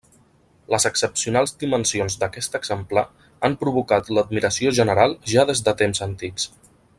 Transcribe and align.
Les 0.73 0.85
excepcionals 0.89 1.51
dimensions 1.63 2.15
d'aquest 2.23 2.57
exemplar 2.61 3.03
han 3.49 3.59
provocat 3.65 4.11
l'admiració 4.19 4.75
general 4.79 5.15
ja 5.35 5.47
des 5.53 5.63
de 5.69 5.77
temps 5.85 6.03
antics. 6.09 6.51